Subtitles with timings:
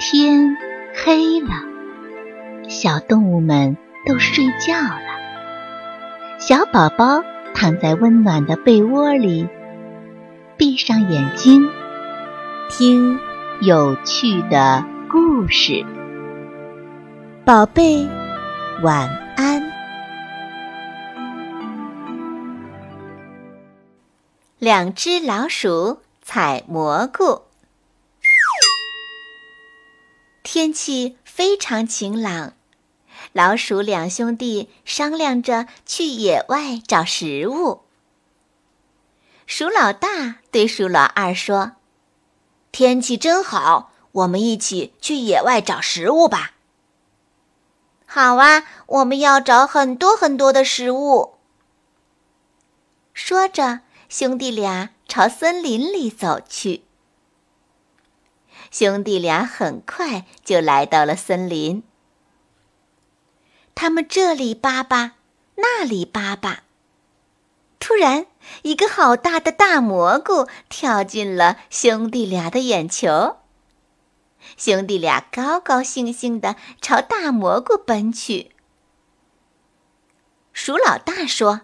[0.00, 0.56] 天
[0.94, 1.50] 黑了，
[2.68, 3.76] 小动物们
[4.06, 5.00] 都睡觉了。
[6.38, 9.48] 小宝宝躺在温暖的被窝里，
[10.56, 11.68] 闭上眼睛，
[12.70, 13.18] 听
[13.60, 15.84] 有趣的故事。
[17.44, 18.06] 宝贝，
[18.84, 19.68] 晚安。
[24.60, 27.47] 两只老鼠采蘑菇。
[30.50, 32.54] 天气非常晴朗，
[33.34, 37.82] 老鼠两兄弟商量着去野外找食物。
[39.46, 41.72] 鼠老大对鼠老二说
[42.72, 46.52] ：“天气真好，我们一起去野外找食物吧。
[48.08, 51.34] ”“好啊，我们要找很多很多的食物。”
[53.12, 56.87] 说着，兄弟俩朝森林里走去。
[58.70, 61.82] 兄弟俩很快就来到了森林。
[63.74, 65.12] 他们这里扒扒，
[65.56, 66.62] 那里扒扒。
[67.78, 68.26] 突然，
[68.62, 73.36] 一个好大的大蘑菇跳进了兄弟俩的眼球。
[74.56, 78.52] 兄弟俩高高兴兴地朝大蘑菇奔去。
[80.52, 81.62] 鼠老大说：“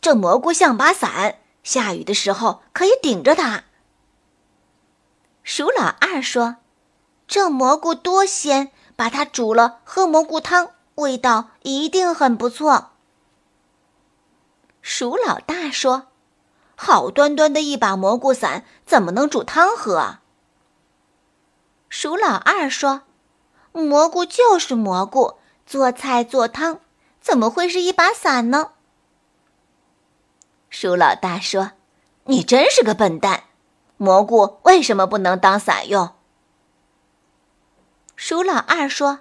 [0.00, 3.64] 这蘑菇像把伞，下雨的时候可以顶着它。”
[5.52, 6.58] 鼠老二说
[7.26, 12.92] ：“这蘑菇多鲜，把它煮了喝蘑菇汤，味道一定很不错。”
[14.80, 16.06] 鼠老大说
[16.78, 20.18] ：“好端端的一把蘑菇伞，怎么能煮汤喝？”
[21.90, 23.02] 鼠老二说
[23.74, 26.78] ：“蘑菇就是蘑菇，做菜做汤，
[27.20, 28.70] 怎么会是一把伞呢？”
[30.70, 31.72] 鼠老大说
[32.26, 33.46] ：“你真是个笨蛋。”
[34.02, 36.14] 蘑菇为什么不能当伞用？
[38.16, 39.20] 鼠老二说：“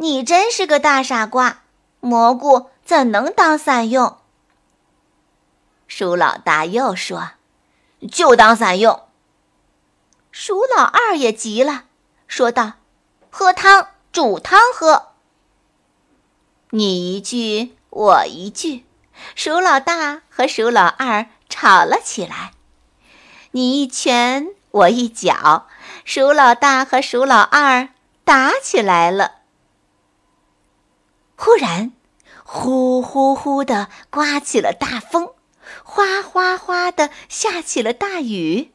[0.00, 1.64] 你真是个大傻瓜，
[2.00, 4.16] 蘑菇怎能当伞用？”
[5.86, 7.32] 鼠老大又说
[8.10, 9.02] ：“就当伞用。”
[10.32, 11.84] 鼠老二也急了，
[12.26, 12.72] 说道
[13.28, 15.08] ：“喝汤，煮汤喝。”
[16.72, 18.86] 你一句我一句，
[19.34, 22.52] 鼠老大和鼠老二吵了起来。
[23.56, 25.68] 你一拳，我一脚，
[26.04, 27.90] 鼠老大和鼠老二
[28.24, 29.42] 打起来了。
[31.36, 31.92] 忽然，
[32.42, 35.34] 呼呼呼的刮起了大风，
[35.84, 38.72] 哗哗哗的下起了大雨。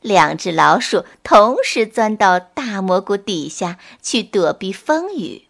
[0.00, 5.48] 两只老鼠同时钻到大蘑菇底下去躲避风雨。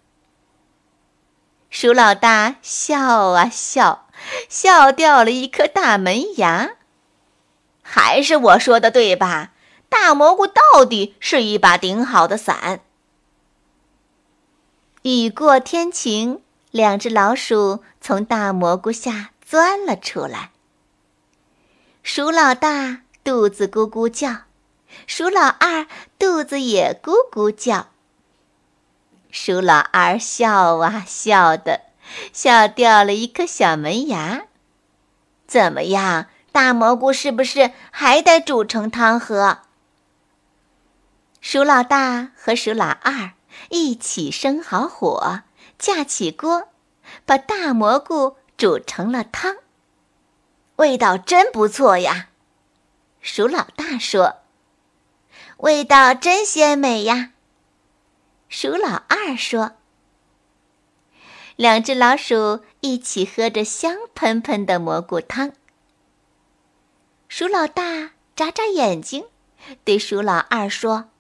[1.71, 4.09] 鼠老大笑啊笑，
[4.49, 6.73] 笑掉了一颗大门牙。
[7.93, 9.51] 还是我说的对吧？
[9.89, 12.83] 大蘑菇到底是一把顶好的伞。
[15.03, 16.41] 雨过天晴，
[16.71, 20.53] 两只老鼠从大蘑菇下钻了出来。
[22.05, 24.43] 鼠老大肚子咕咕叫，
[25.09, 27.89] 鼠老二肚子也咕咕叫。
[29.33, 31.81] 鼠老二笑啊笑的，
[32.33, 34.43] 笑掉了一颗小门牙。
[35.49, 36.27] 怎么样？
[36.61, 39.61] 大蘑菇是不是还得煮成汤喝？
[41.41, 43.31] 鼠老大和鼠老二
[43.71, 45.41] 一起生好火，
[45.79, 46.69] 架起锅，
[47.25, 49.57] 把大蘑菇煮成了汤，
[50.77, 52.29] 味道真不错呀。
[53.23, 54.41] 鼠老大说
[55.65, 57.31] ：“味道真鲜美呀。”
[58.51, 59.77] 鼠老二说
[61.57, 65.53] ：“两只老鼠一起喝着香喷喷的蘑菇汤。”
[67.31, 69.25] 鼠老大眨眨眼睛，
[69.85, 71.11] 对鼠老二说：“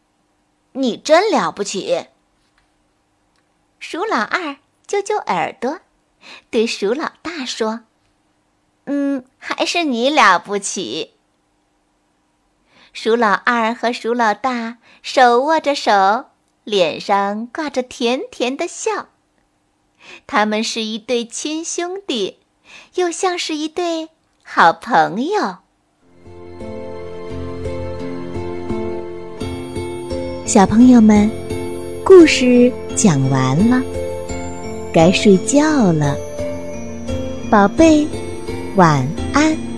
[0.75, 2.09] 你真了不起。”
[3.78, 4.56] 鼠老二
[4.88, 5.78] 揪揪耳朵，
[6.50, 7.82] 对鼠老大说
[8.87, 11.15] ：“嗯，还是你了不起。”
[12.92, 16.30] 鼠老二和鼠老大手握着手，
[16.65, 19.10] 脸上挂着甜甜的笑。
[20.27, 22.41] 他们是一对亲兄弟，
[22.97, 24.09] 又像是一对
[24.42, 25.59] 好朋友。
[30.52, 31.30] 小朋友们，
[32.04, 33.80] 故事讲完了，
[34.92, 36.16] 该睡觉了，
[37.48, 38.04] 宝贝，
[38.74, 39.70] 晚安。